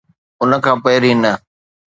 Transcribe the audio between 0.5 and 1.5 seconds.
کان پھرين نه